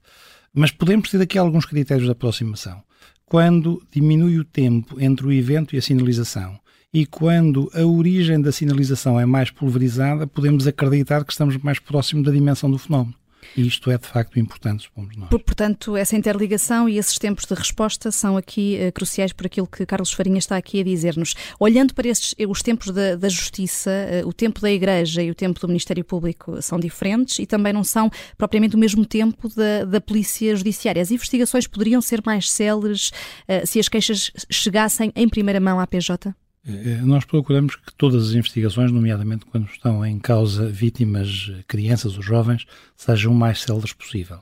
Mas 0.54 0.72
podemos 0.72 1.10
ter 1.10 1.22
aqui 1.22 1.38
alguns 1.38 1.66
critérios 1.66 2.06
de 2.06 2.12
aproximação. 2.12 2.84
Quando 3.26 3.82
diminui 3.92 4.40
o 4.40 4.46
tempo 4.46 5.00
entre 5.02 5.26
o 5.26 5.32
evento 5.32 5.76
e 5.76 5.80
a 5.80 5.82
sinalização, 5.82 6.60
e 6.94 7.06
quando 7.06 7.70
a 7.74 7.86
origem 7.86 8.42
da 8.42 8.52
sinalização 8.52 9.20
é 9.20 9.26
mais 9.26 9.52
pulverizada, 9.52 10.26
podemos 10.26 10.68
acreditar 10.68 11.24
que 11.26 11.32
estamos 11.32 11.58
mais 11.58 11.80
próximo 11.80 12.24
da 12.24 12.32
dimensão 12.32 12.72
do 12.72 12.78
fenómeno. 12.78 13.14
E 13.56 13.66
isto 13.66 13.90
é 13.90 13.98
de 13.98 14.08
facto 14.08 14.40
importante, 14.40 14.84
supomos 14.84 15.16
nós. 15.16 15.30
Portanto, 15.30 15.96
essa 15.96 16.16
interligação 16.16 16.90
e 16.90 16.98
esses 16.98 17.18
tempos 17.18 17.46
de 17.46 17.54
resposta 17.54 18.12
são 18.12 18.36
aqui 18.36 18.78
uh, 18.80 18.92
cruciais 18.92 19.32
por 19.32 19.46
aquilo 19.46 19.68
que 19.68 19.86
Carlos 19.86 20.12
Farinha 20.12 20.38
está 20.38 20.58
aqui 20.58 20.82
a 20.82 20.84
dizer-nos. 20.84 21.34
Olhando 21.60 21.94
para 21.94 22.08
estes, 22.08 22.36
os 22.48 22.62
tempos 22.62 22.92
da, 22.92 23.16
da 23.16 23.30
Justiça, 23.30 23.92
uh, 24.24 24.28
o 24.28 24.34
tempo 24.34 24.60
da 24.60 24.72
Igreja 24.72 25.22
e 25.22 25.32
o 25.32 25.36
tempo 25.36 25.60
do 25.60 25.68
Ministério 25.68 26.04
Público 26.04 26.62
são 26.62 26.80
diferentes 26.80 27.40
e 27.40 27.46
também 27.46 27.72
não 27.72 27.84
são 27.84 28.12
propriamente 28.38 28.76
o 28.76 28.80
mesmo 28.80 29.06
tempo 29.06 29.50
da, 29.50 29.86
da 29.86 30.02
Polícia 30.02 30.56
Judiciária. 30.56 31.02
As 31.02 31.12
investigações 31.12 31.68
poderiam 31.68 32.02
ser 32.02 32.22
mais 32.26 32.52
céleres 32.52 33.12
uh, 33.48 33.66
se 33.66 33.80
as 33.80 33.88
queixas 33.88 34.32
chegassem 34.50 35.12
em 35.16 35.30
primeira 35.30 35.60
mão 35.60 35.80
à 35.80 35.88
PJ? 35.88 36.36
Eh, 36.68 37.02
nós 37.02 37.24
procuramos 37.24 37.78
que 37.78 37.94
todas 37.94 38.30
as 38.30 38.36
investigações, 38.36 38.92
nomeadamente 38.92 39.46
quando 39.46 39.68
estão 39.68 40.06
em 40.06 40.20
causa 40.20 40.68
vítimas, 40.68 41.52
crianças 41.66 42.18
ou 42.18 42.22
jovens, 42.22 42.66
sejam 42.96 43.32
o 43.32 43.36
mais 43.36 43.62
céleres 43.62 43.94
possível. 43.94 44.40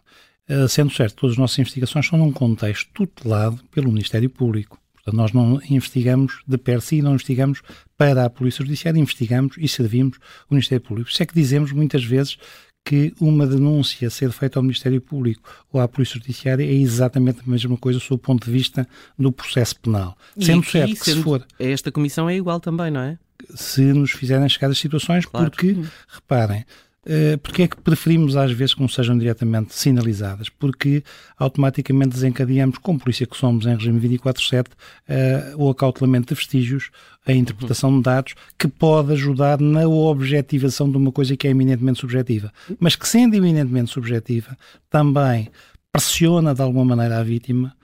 Eh, 0.47 0.67
sendo 0.67 0.91
certo, 0.91 1.15
todas 1.15 1.35
as 1.35 1.37
nossas 1.37 1.59
investigações 1.59 2.07
são 2.07 2.17
num 2.17 2.31
contexto 2.31 2.89
tutelado 2.93 3.63
pelo 3.71 3.91
Ministério 3.91 4.29
Público. 4.29 4.79
Portanto, 4.93 5.15
nós 5.15 5.31
não 5.33 5.61
investigamos 5.69 6.41
de 6.47 6.57
per 6.57 6.81
si, 6.81 6.99
não 6.99 7.11
investigamos 7.11 7.61
para 7.95 8.25
a 8.25 8.29
Polícia 8.29 8.65
Judiciária, 8.65 8.99
investigamos 8.99 9.55
e 9.59 9.67
servimos 9.67 10.17
o 10.49 10.55
Ministério 10.55 10.83
Público. 10.83 11.11
Isso 11.11 11.21
é 11.21 11.27
que 11.27 11.33
dizemos 11.35 11.71
muitas 11.71 12.03
vezes 12.03 12.37
que 12.85 13.15
uma 13.19 13.47
denúncia 13.47 14.11
ser 14.11 14.31
feita 14.31 14.59
ao 14.59 14.63
Ministério 14.63 15.01
Público 15.01 15.41
ou 15.73 15.81
à 15.81 15.87
Polícia 15.87 16.19
Judiciária 16.19 16.63
é 16.63 16.71
exatamente 16.71 17.39
a 17.45 17.49
mesma 17.49 17.75
coisa 17.75 17.99
sob 17.99 18.15
o 18.15 18.19
ponto 18.19 18.45
de 18.45 18.51
vista 18.51 18.87
do 19.17 19.31
processo 19.31 19.79
penal. 19.79 20.15
E 20.37 20.45
sendo 20.45 20.59
aqui, 20.59 20.71
certo 20.71 20.93
que 20.93 21.03
sendo 21.03 21.17
se 21.17 21.23
for... 21.23 21.47
Esta 21.57 21.91
comissão 21.91 22.29
é 22.29 22.35
igual 22.35 22.59
também, 22.59 22.91
não 22.91 23.01
é? 23.01 23.17
Se 23.55 23.81
nos 23.81 24.11
fizerem 24.11 24.47
chegar 24.47 24.69
as 24.69 24.77
situações, 24.77 25.25
claro. 25.25 25.49
porque, 25.49 25.75
reparem, 26.07 26.63
eh, 27.07 27.37
porque 27.37 27.63
é 27.63 27.67
que 27.67 27.77
preferimos 27.77 28.35
às 28.35 28.51
vezes 28.51 28.73
que 28.73 28.81
não 28.81 28.87
sejam 28.87 29.15
diretamente 29.15 29.75
sinalizadas? 29.75 30.49
Porque 30.49 31.03
automaticamente 31.37 32.15
desencadeamos, 32.15 32.79
como 32.79 32.99
polícia 32.99 33.27
que 33.27 33.37
somos 33.37 33.67
em 33.67 33.75
regime 33.75 33.99
24-7, 33.99 34.65
uh, 34.67 35.63
o 35.63 35.69
acautelamento 35.69 36.33
de 36.33 36.35
vestígios, 36.35 36.89
a 37.23 37.31
interpretação 37.31 37.95
de 37.95 38.03
dados, 38.03 38.33
que 38.57 38.67
pode 38.67 39.13
ajudar 39.13 39.59
na 39.61 39.87
objetivação 39.87 40.89
de 40.89 40.97
uma 40.97 41.11
coisa 41.11 41.37
que 41.37 41.47
é 41.47 41.51
eminentemente 41.51 41.99
subjetiva. 41.99 42.51
Mas 42.79 42.95
que, 42.95 43.07
sendo 43.07 43.35
eminentemente 43.35 43.91
subjetiva, 43.91 44.57
também 44.89 45.49
pressiona 45.91 46.55
de 46.55 46.61
alguma 46.61 46.83
maneira 46.83 47.19
a 47.19 47.23
vítima 47.23 47.75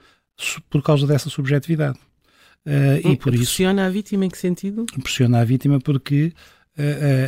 por 0.68 0.82
causa 0.82 1.06
dessa 1.06 1.30
subjetividade. 1.30 1.98
Uh, 2.66 3.08
e 3.08 3.16
por 3.16 3.32
pressiona 3.32 3.82
isso, 3.82 3.88
a 3.88 3.90
vítima 3.90 4.24
em 4.24 4.28
que 4.28 4.38
sentido? 4.38 4.84
Pressiona 5.02 5.40
a 5.40 5.44
vítima 5.44 5.80
porque 5.80 6.14
eh, 6.24 6.30
eh, 6.32 6.61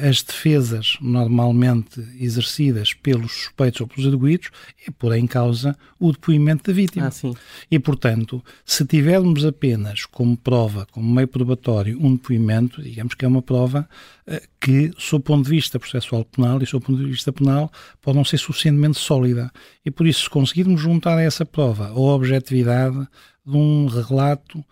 as 0.08 0.22
defesas 0.22 0.96
normalmente 1.02 2.00
exercidas 2.18 2.94
pelos 2.94 3.32
suspeitos 3.32 3.80
ou 3.82 3.86
pelos 3.86 4.10
arguídos 4.10 4.50
é 4.86 4.90
pôr 4.90 5.14
em 5.14 5.26
causa 5.26 5.76
o 6.00 6.12
depoimento 6.12 6.70
da 6.70 6.72
vítima. 6.72 7.08
Ah, 7.08 7.34
e, 7.70 7.78
portanto, 7.78 8.42
se 8.64 8.86
tivermos 8.86 9.44
apenas 9.44 10.06
como 10.06 10.34
prova, 10.34 10.86
como 10.90 11.12
meio 11.12 11.28
probatório, 11.28 11.98
um 12.00 12.14
depoimento, 12.14 12.82
digamos 12.82 13.14
que 13.14 13.24
é 13.24 13.28
uma 13.28 13.42
prova 13.42 13.86
uh, 14.26 14.40
que, 14.58 14.90
sob 14.96 15.20
o 15.20 15.24
ponto 15.24 15.44
de 15.44 15.50
vista 15.50 15.78
processual 15.78 16.24
penal 16.24 16.62
e 16.62 16.66
sob 16.66 16.82
o 16.82 16.86
ponto 16.86 17.04
de 17.04 17.10
vista 17.10 17.30
penal, 17.30 17.70
pode 18.00 18.16
não 18.16 18.24
ser 18.24 18.38
suficientemente 18.38 18.98
sólida. 18.98 19.52
E, 19.84 19.90
por 19.90 20.06
isso, 20.06 20.22
se 20.22 20.30
conseguirmos 20.30 20.80
juntar 20.80 21.18
a 21.18 21.22
essa 21.22 21.44
prova 21.44 21.88
a 21.88 21.98
objetividade 21.98 23.06
de 23.46 23.56
um 23.56 23.86
relato 23.86 24.64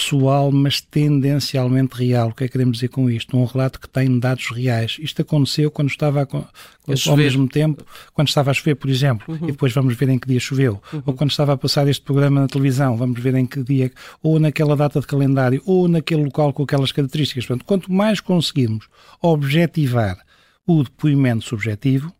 pessoal, 0.00 0.50
mas 0.50 0.80
tendencialmente 0.80 1.94
real. 1.94 2.30
O 2.30 2.34
que 2.34 2.44
é 2.44 2.46
que 2.46 2.52
queremos 2.52 2.78
dizer 2.78 2.88
com 2.88 3.10
isto? 3.10 3.36
Um 3.36 3.44
relato 3.44 3.78
que 3.78 3.88
tem 3.88 4.18
dados 4.18 4.50
reais. 4.50 4.96
Isto 4.98 5.20
aconteceu 5.20 5.70
quando 5.70 5.90
estava 5.90 6.22
a, 6.22 7.10
ao 7.10 7.16
mesmo 7.16 7.46
tempo, 7.46 7.84
quando 8.14 8.28
estava 8.28 8.50
a 8.50 8.54
chover, 8.54 8.76
por 8.76 8.88
exemplo, 8.88 9.34
uhum. 9.34 9.48
e 9.48 9.52
depois 9.52 9.72
vamos 9.72 9.94
ver 9.94 10.08
em 10.08 10.18
que 10.18 10.26
dia 10.26 10.40
choveu, 10.40 10.80
uhum. 10.92 11.02
ou 11.04 11.14
quando 11.14 11.30
estava 11.30 11.52
a 11.52 11.56
passar 11.56 11.86
este 11.86 12.02
programa 12.02 12.40
na 12.40 12.48
televisão, 12.48 12.96
vamos 12.96 13.20
ver 13.20 13.34
em 13.34 13.44
que 13.44 13.62
dia, 13.62 13.92
ou 14.22 14.40
naquela 14.40 14.74
data 14.74 15.00
de 15.00 15.06
calendário, 15.06 15.62
ou 15.66 15.86
naquele 15.86 16.24
local 16.24 16.52
com 16.52 16.62
aquelas 16.62 16.90
características. 16.90 17.44
Portanto, 17.44 17.66
quanto 17.66 17.92
mais 17.92 18.20
conseguirmos 18.20 18.86
objetivar 19.20 20.18
o 20.66 20.82
depoimento 20.82 21.44
subjetivo, 21.44 22.12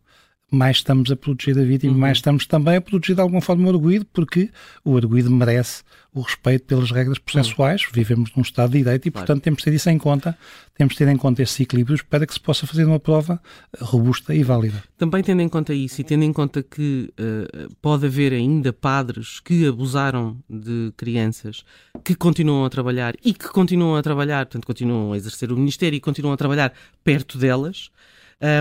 mais 0.50 0.78
estamos 0.78 1.10
a 1.10 1.16
proteger 1.16 1.58
a 1.58 1.64
vítima, 1.64 1.92
uhum. 1.92 1.98
mais 1.98 2.18
estamos 2.18 2.46
também 2.46 2.76
a 2.76 2.80
proteger 2.80 3.16
de 3.16 3.22
alguma 3.22 3.40
forma 3.40 3.66
o 3.66 3.70
arguído, 3.70 4.06
porque 4.12 4.50
o 4.84 4.96
arguído 4.96 5.30
merece 5.30 5.82
o 6.12 6.22
respeito 6.22 6.64
pelas 6.66 6.90
regras 6.90 7.18
processuais, 7.18 7.84
uhum. 7.84 7.90
vivemos 7.92 8.30
num 8.34 8.42
Estado 8.42 8.72
de 8.72 8.78
Direito 8.78 9.06
e, 9.06 9.10
portanto, 9.12 9.42
temos 9.42 9.58
de 9.58 9.64
ter 9.64 9.74
isso 9.74 9.88
em 9.88 9.96
conta, 9.96 10.36
temos 10.76 10.94
de 10.94 10.98
ter 10.98 11.08
em 11.08 11.16
conta 11.16 11.42
esses 11.42 11.58
equilíbrios 11.60 12.02
para 12.02 12.26
que 12.26 12.34
se 12.34 12.40
possa 12.40 12.66
fazer 12.66 12.84
uma 12.84 12.98
prova 12.98 13.40
robusta 13.80 14.34
e 14.34 14.42
válida. 14.42 14.82
Também 14.98 15.22
tendo 15.22 15.40
em 15.40 15.48
conta 15.48 15.72
isso 15.72 16.00
e 16.00 16.04
tendo 16.04 16.24
em 16.24 16.32
conta 16.32 16.62
que 16.62 17.12
uh, 17.12 17.74
pode 17.80 18.06
haver 18.06 18.32
ainda 18.32 18.72
padres 18.72 19.38
que 19.38 19.66
abusaram 19.68 20.36
de 20.48 20.92
crianças, 20.96 21.64
que 22.02 22.16
continuam 22.16 22.64
a 22.64 22.70
trabalhar 22.70 23.14
e 23.24 23.32
que 23.32 23.48
continuam 23.48 23.94
a 23.94 24.02
trabalhar, 24.02 24.46
portanto, 24.46 24.66
continuam 24.66 25.12
a 25.12 25.16
exercer 25.16 25.52
o 25.52 25.56
Ministério 25.56 25.96
e 25.96 26.00
continuam 26.00 26.34
a 26.34 26.36
trabalhar 26.36 26.72
perto 27.04 27.38
delas, 27.38 27.90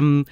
um, 0.04 0.24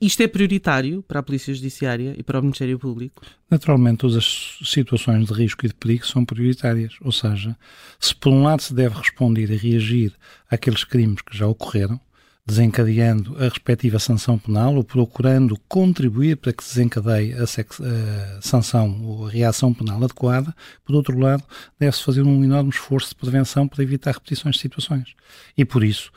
isto 0.00 0.22
é 0.22 0.26
prioritário 0.26 1.02
para 1.02 1.20
a 1.20 1.22
Polícia 1.22 1.52
Judiciária 1.52 2.14
e 2.16 2.22
para 2.22 2.38
o 2.38 2.42
Ministério 2.42 2.78
Público? 2.78 3.22
Naturalmente, 3.50 3.98
todas 3.98 4.16
as 4.16 4.58
situações 4.64 5.26
de 5.26 5.32
risco 5.32 5.64
e 5.64 5.68
de 5.68 5.74
perigo 5.74 6.06
são 6.06 6.24
prioritárias. 6.24 6.94
Ou 7.02 7.12
seja, 7.12 7.56
se 8.00 8.14
por 8.14 8.32
um 8.32 8.42
lado 8.42 8.62
se 8.62 8.74
deve 8.74 8.96
responder 8.96 9.50
e 9.50 9.56
reagir 9.56 10.12
àqueles 10.50 10.84
crimes 10.84 11.20
que 11.20 11.36
já 11.36 11.46
ocorreram, 11.46 12.00
desencadeando 12.46 13.36
a 13.38 13.44
respectiva 13.48 13.98
sanção 13.98 14.38
penal 14.38 14.76
ou 14.76 14.84
procurando 14.84 15.58
contribuir 15.68 16.36
para 16.36 16.52
que 16.52 16.62
se 16.62 16.76
desencadeie 16.76 17.34
a, 17.34 17.42
a, 17.42 18.40
sanção 18.40 19.04
ou 19.04 19.26
a 19.26 19.30
reação 19.30 19.74
penal 19.74 20.02
adequada, 20.02 20.54
por 20.84 20.94
outro 20.94 21.18
lado, 21.18 21.42
deve-se 21.78 22.04
fazer 22.04 22.22
um 22.22 22.44
enorme 22.44 22.70
esforço 22.70 23.08
de 23.08 23.16
prevenção 23.16 23.66
para 23.66 23.82
evitar 23.82 24.12
repetições 24.12 24.54
de 24.54 24.62
situações. 24.62 25.14
E 25.58 25.64
por 25.64 25.82
isso, 25.82 26.12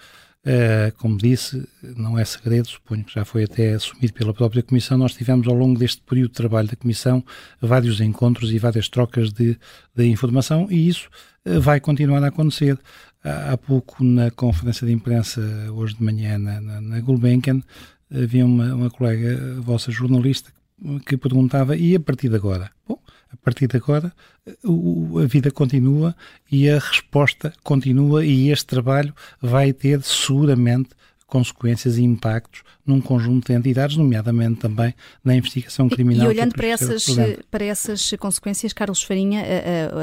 Uh, 0.46 0.96
como 0.98 1.18
disse, 1.18 1.68
não 1.98 2.18
é 2.18 2.24
segredo, 2.24 2.70
suponho 2.70 3.04
que 3.04 3.14
já 3.14 3.26
foi 3.26 3.44
até 3.44 3.74
assumido 3.74 4.14
pela 4.14 4.34
própria 4.34 4.64
Comissão. 4.64 4.98
Nós 4.98 5.14
tivemos 5.14 5.48
ao 5.48 5.54
longo 5.54 5.78
deste 5.78 6.02
período 6.02 6.30
de 6.30 6.36
trabalho 6.36 6.68
da 6.68 6.78
Comissão 6.78 7.24
vários 7.62 8.00
encontros 8.00 8.52
e 8.52 8.58
várias 8.58 8.88
trocas 8.88 9.34
de, 9.34 9.58
de 9.94 10.06
informação 10.06 10.68
e 10.70 10.88
isso 10.88 11.10
uh, 11.46 11.60
vai 11.60 11.80
continuar 11.80 12.24
a 12.24 12.28
acontecer. 12.28 12.80
Há, 13.22 13.52
há, 13.54 13.58
pouco, 13.58 14.02
na 14.04 14.32
conferência 14.32 14.88
de 14.88 14.94
imprensa, 14.94 15.42
hoje 15.74 15.96
de 15.96 16.04
manhã, 16.04 16.38
na, 16.38 16.62
na, 16.62 16.80
na 16.80 17.02
Gulbenkian, 17.02 17.62
havia 18.10 18.46
uma, 18.46 18.74
uma 18.74 18.90
colega 18.90 19.60
vossa 19.60 19.92
jornalista 19.92 20.52
que 21.06 21.18
perguntava: 21.18 21.76
e 21.76 21.96
a 21.96 22.00
partir 22.00 22.30
de 22.30 22.36
agora? 22.36 22.72
Bom, 22.88 22.98
a 23.32 23.38
partir 23.38 23.68
de 23.68 23.78
agora 23.78 24.14
a 24.46 25.26
vida 25.28 25.52
continua 25.52 26.16
e 26.52 26.70
a 26.70 26.80
resposta 26.80 27.54
continua 27.64 28.26
e 28.26 28.50
este 28.50 28.66
trabalho 28.66 29.14
vai 29.42 29.74
ter 29.74 30.02
seguramente 30.02 30.90
consequências 31.30 31.98
e 31.98 32.04
impactos 32.04 32.64
num 32.86 33.00
conjunto 33.00 33.48
de 33.48 33.54
entidades, 33.54 33.96
nomeadamente 33.96 34.60
também 34.60 34.94
na 35.24 35.36
investigação 35.36 35.88
criminal. 35.88 36.24
E, 36.24 36.26
e 36.26 36.28
olhando 36.28 36.56
para 36.56 36.68
essas, 36.68 37.06
para 37.52 37.64
essas 37.64 38.12
consequências, 38.20 38.74
Carlos 38.74 39.04
Farinha, 39.04 39.44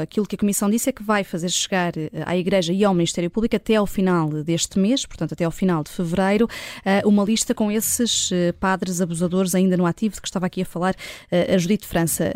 aquilo 0.01 0.25
que 0.25 0.35
a 0.35 0.39
Comissão 0.39 0.69
disse 0.69 0.89
é 0.89 0.93
que 0.93 1.03
vai 1.03 1.23
fazer 1.23 1.49
chegar 1.49 1.97
eh, 1.97 2.09
à 2.25 2.37
Igreja 2.37 2.71
e 2.71 2.83
ao 2.83 2.93
Ministério 2.93 3.29
Público 3.29 3.55
até 3.55 3.75
ao 3.75 3.85
final 3.85 4.29
deste 4.43 4.79
mês, 4.79 5.05
portanto 5.05 5.33
até 5.33 5.43
ao 5.43 5.51
final 5.51 5.83
de 5.83 5.91
fevereiro, 5.91 6.47
eh, 6.85 7.01
uma 7.05 7.23
lista 7.23 7.53
com 7.53 7.71
esses 7.71 8.31
eh, 8.31 8.51
padres 8.53 9.01
abusadores 9.01 9.53
ainda 9.53 9.75
no 9.75 9.85
ativo, 9.85 10.15
de 10.15 10.21
que 10.21 10.27
estava 10.27 10.45
aqui 10.45 10.61
a 10.61 10.65
falar 10.65 10.95
a 11.31 11.57
Judite 11.57 11.85
França 11.85 12.33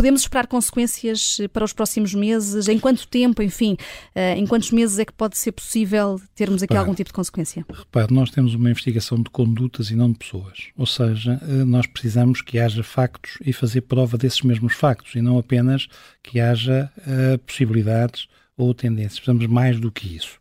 podemos 0.00 0.22
esperar 0.22 0.46
consequências 0.46 1.36
eh, 1.40 1.46
para 1.46 1.62
os 1.62 1.74
próximos 1.74 2.14
meses? 2.14 2.68
Em 2.68 2.78
quanto 2.78 3.06
tempo, 3.06 3.42
enfim, 3.42 3.76
eh, 4.14 4.34
em 4.34 4.46
quantos 4.46 4.70
meses 4.70 4.98
é 4.98 5.04
que 5.04 5.12
pode 5.12 5.36
ser 5.36 5.52
possível 5.52 6.18
termos 6.34 6.62
aqui 6.62 6.72
repare, 6.72 6.78
algum 6.78 6.94
tipo 6.94 7.08
de 7.08 7.12
consequência? 7.12 7.66
Repare, 7.70 8.14
nós 8.14 8.30
temos 8.30 8.54
uma 8.54 8.70
investigação 8.70 9.22
de 9.22 9.28
condutas 9.28 9.90
e 9.90 9.94
não 9.94 10.10
de 10.10 10.16
pessoas. 10.16 10.68
Ou 10.74 10.86
seja, 10.86 11.38
eh, 11.42 11.64
nós 11.66 11.86
precisamos 11.86 12.40
que 12.40 12.58
haja 12.58 12.82
factos 12.82 13.36
e 13.44 13.52
fazer 13.52 13.82
prova 13.82 14.16
desses 14.16 14.40
mesmos 14.40 14.72
factos 14.72 15.14
e 15.14 15.20
não 15.20 15.38
apenas 15.38 15.86
que 16.22 16.40
haja 16.40 16.90
uh, 16.96 17.38
possibilidades 17.40 18.26
ou 18.56 18.72
tendências. 18.72 19.20
Precisamos 19.20 19.46
mais 19.48 19.78
do 19.78 19.92
que 19.92 20.16
isso. 20.16 20.38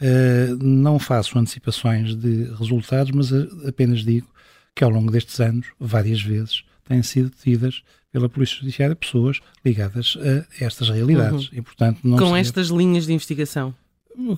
Uh, 0.00 0.56
não 0.64 0.98
faço 0.98 1.38
antecipações 1.38 2.14
de 2.16 2.44
resultados, 2.58 3.12
mas 3.12 3.30
apenas 3.68 4.04
digo 4.04 4.28
que 4.74 4.82
ao 4.82 4.90
longo 4.90 5.10
destes 5.10 5.38
anos, 5.38 5.66
várias 5.78 6.22
vezes, 6.22 6.64
têm 6.84 7.02
sido 7.02 7.30
detidas 7.30 7.82
pela 8.10 8.28
Polícia 8.28 8.58
Judiciária 8.58 8.94
pessoas 8.94 9.40
ligadas 9.64 10.18
a 10.20 10.64
estas 10.64 10.90
realidades. 10.90 11.48
Uhum. 11.48 11.58
E, 11.58 11.62
portanto, 11.62 12.00
não 12.04 12.18
com 12.18 12.36
estas 12.36 12.68
linhas 12.68 13.06
de 13.06 13.12
investigação? 13.12 13.74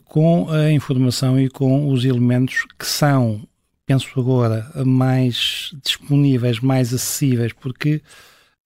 Com 0.04 0.48
a 0.50 0.70
informação 0.70 1.38
e 1.38 1.48
com 1.48 1.90
os 1.90 2.04
elementos 2.04 2.64
que 2.78 2.86
são, 2.86 3.42
penso 3.84 4.08
agora, 4.20 4.70
mais 4.86 5.74
disponíveis, 5.84 6.60
mais 6.60 6.94
acessíveis, 6.94 7.52
porque 7.52 8.00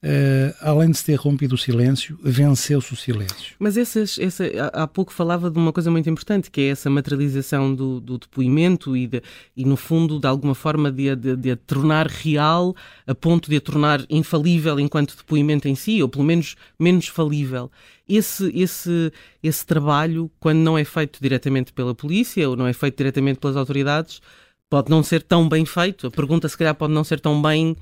Uh, 0.00 0.54
além 0.60 0.92
de 0.92 0.98
se 0.98 1.04
ter 1.04 1.16
rompido 1.16 1.56
o 1.56 1.58
silêncio, 1.58 2.16
venceu-se 2.22 2.92
o 2.92 2.96
silêncio. 2.96 3.56
Mas 3.58 3.76
essas, 3.76 4.16
essa, 4.16 4.44
há 4.72 4.86
pouco 4.86 5.12
falava 5.12 5.50
de 5.50 5.58
uma 5.58 5.72
coisa 5.72 5.90
muito 5.90 6.08
importante, 6.08 6.52
que 6.52 6.60
é 6.60 6.68
essa 6.68 6.88
materialização 6.88 7.74
do, 7.74 8.00
do 8.00 8.16
depoimento 8.16 8.96
e, 8.96 9.08
de, 9.08 9.20
e, 9.56 9.64
no 9.64 9.76
fundo, 9.76 10.20
de 10.20 10.28
alguma 10.28 10.54
forma, 10.54 10.92
de, 10.92 11.16
de, 11.16 11.34
de, 11.34 11.50
a 11.50 11.56
tornar 11.56 12.06
real 12.06 12.76
a 13.08 13.14
ponto 13.14 13.50
de 13.50 13.56
a 13.56 13.60
tornar 13.60 14.06
infalível 14.08 14.78
enquanto 14.78 15.16
depoimento 15.16 15.66
em 15.66 15.74
si, 15.74 16.00
ou 16.00 16.08
pelo 16.08 16.22
menos 16.22 16.54
menos 16.78 17.08
falível. 17.08 17.68
Esse, 18.08 18.52
esse, 18.56 19.12
esse 19.42 19.66
trabalho, 19.66 20.30
quando 20.38 20.58
não 20.58 20.78
é 20.78 20.84
feito 20.84 21.18
diretamente 21.20 21.72
pela 21.72 21.92
polícia 21.92 22.48
ou 22.48 22.54
não 22.54 22.68
é 22.68 22.72
feito 22.72 22.96
diretamente 22.96 23.40
pelas 23.40 23.56
autoridades, 23.56 24.22
pode 24.70 24.90
não 24.90 25.02
ser 25.02 25.24
tão 25.24 25.48
bem 25.48 25.64
feito. 25.64 26.06
A 26.06 26.10
pergunta, 26.10 26.48
se 26.48 26.56
calhar, 26.56 26.74
pode 26.76 26.92
não 26.92 27.02
ser 27.02 27.18
tão 27.18 27.42
bem 27.42 27.76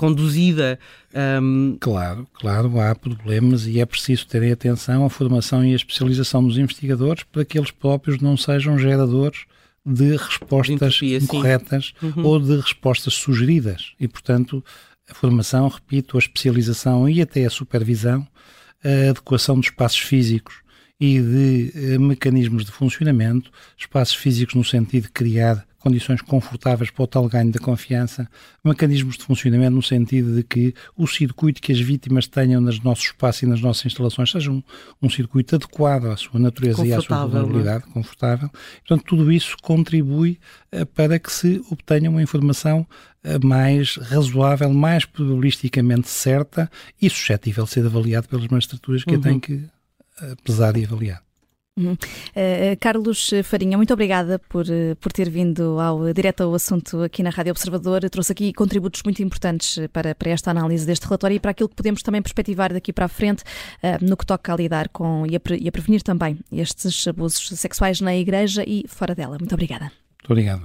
conduzida. 0.00 0.78
Um... 1.42 1.76
Claro, 1.78 2.26
claro, 2.32 2.80
há 2.80 2.94
problemas 2.94 3.66
e 3.66 3.80
é 3.80 3.84
preciso 3.84 4.26
terem 4.26 4.50
atenção 4.50 5.04
à 5.04 5.10
formação 5.10 5.62
e 5.62 5.74
à 5.74 5.76
especialização 5.76 6.42
dos 6.42 6.56
investigadores 6.56 7.22
para 7.24 7.44
que 7.44 7.58
eles 7.58 7.70
próprios 7.70 8.18
não 8.18 8.34
sejam 8.34 8.78
geradores 8.78 9.44
de 9.84 10.16
respostas 10.16 10.94
de 10.94 11.16
incorretas 11.16 11.92
uhum. 12.02 12.24
ou 12.24 12.40
de 12.40 12.56
respostas 12.56 13.12
sugeridas. 13.12 13.92
E, 14.00 14.08
portanto, 14.08 14.64
a 15.06 15.12
formação, 15.14 15.68
repito, 15.68 16.16
a 16.16 16.20
especialização 16.20 17.06
e 17.06 17.20
até 17.20 17.44
a 17.44 17.50
supervisão, 17.50 18.26
a 18.82 19.10
adequação 19.10 19.56
dos 19.56 19.66
espaços 19.66 20.00
físicos 20.00 20.59
e 21.00 21.20
de 21.20 21.96
uh, 21.96 22.00
mecanismos 22.00 22.64
de 22.64 22.70
funcionamento, 22.70 23.50
espaços 23.76 24.14
físicos 24.14 24.54
no 24.54 24.64
sentido 24.64 25.04
de 25.04 25.10
criar 25.10 25.66
condições 25.80 26.20
confortáveis 26.20 26.90
para 26.90 27.02
o 27.02 27.06
tal 27.06 27.26
ganho 27.26 27.50
da 27.50 27.58
confiança, 27.58 28.28
mecanismos 28.62 29.16
de 29.16 29.24
funcionamento 29.24 29.74
no 29.74 29.82
sentido 29.82 30.36
de 30.36 30.42
que 30.42 30.74
o 30.96 31.06
circuito 31.06 31.60
que 31.60 31.72
as 31.72 31.80
vítimas 31.80 32.26
tenham 32.26 32.60
nos 32.60 32.80
nossos 32.80 33.06
espaços 33.06 33.42
e 33.42 33.46
nas 33.46 33.60
nossas 33.60 33.86
instalações 33.86 34.30
seja 34.30 34.50
um, 34.50 34.62
um 35.02 35.08
circuito 35.08 35.56
adequado 35.56 36.06
à 36.06 36.16
sua 36.16 36.38
natureza 36.38 36.86
e 36.86 36.92
à 36.92 37.00
sua 37.00 37.16
é? 37.16 37.20
vulnerabilidade, 37.20 37.84
é? 37.88 37.92
confortável. 37.92 38.50
Portanto, 38.86 39.04
tudo 39.06 39.32
isso 39.32 39.56
contribui 39.62 40.38
uh, 40.72 40.84
para 40.86 41.18
que 41.18 41.32
se 41.32 41.62
obtenha 41.70 42.10
uma 42.10 42.22
informação 42.22 42.86
uh, 43.24 43.46
mais 43.46 43.96
razoável, 43.96 44.70
mais 44.72 45.06
probabilisticamente 45.06 46.10
certa 46.10 46.70
e 47.00 47.08
suscetível 47.08 47.64
de 47.64 47.70
ser 47.70 47.86
avaliada 47.86 48.28
pelas 48.28 48.46
magistraturas 48.48 49.02
que 49.02 49.14
uhum. 49.14 49.20
a 49.20 49.22
têm 49.22 49.40
que 49.40 49.54
uh, 49.54 49.79
pesar 50.44 50.76
e 50.76 50.84
avaliar. 50.84 51.22
Uhum. 51.78 51.92
Uh, 51.92 52.76
Carlos 52.78 53.30
Farinha, 53.44 53.76
muito 53.76 53.92
obrigada 53.92 54.38
por, 54.38 54.66
uh, 54.66 54.96
por 55.00 55.12
ter 55.12 55.30
vindo 55.30 55.80
ao, 55.80 56.12
direto 56.12 56.42
ao 56.42 56.54
assunto 56.54 57.02
aqui 57.02 57.22
na 57.22 57.30
Rádio 57.30 57.52
Observador. 57.52 58.08
Trouxe 58.10 58.32
aqui 58.32 58.52
contributos 58.52 59.02
muito 59.02 59.22
importantes 59.22 59.78
para, 59.92 60.14
para 60.14 60.30
esta 60.30 60.50
análise 60.50 60.84
deste 60.84 61.06
relatório 61.06 61.36
e 61.36 61.40
para 61.40 61.52
aquilo 61.52 61.68
que 61.68 61.76
podemos 61.76 62.02
também 62.02 62.20
perspectivar 62.20 62.72
daqui 62.72 62.92
para 62.92 63.06
a 63.06 63.08
frente 63.08 63.42
uh, 63.42 64.04
no 64.04 64.16
que 64.16 64.26
toca 64.26 64.52
a 64.52 64.56
lidar 64.56 64.88
com 64.90 65.24
e 65.26 65.36
a, 65.36 65.40
e 65.58 65.68
a 65.68 65.72
prevenir 65.72 66.02
também 66.02 66.38
estes 66.52 67.06
abusos 67.06 67.48
sexuais 67.58 68.00
na 68.00 68.14
Igreja 68.14 68.64
e 68.66 68.84
fora 68.86 69.14
dela. 69.14 69.38
Muito 69.38 69.54
obrigada. 69.54 69.92
Muito 70.28 70.32
obrigado. 70.32 70.62